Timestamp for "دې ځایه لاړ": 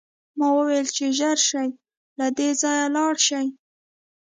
2.37-3.15